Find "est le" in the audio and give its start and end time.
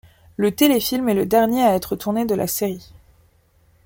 1.09-1.27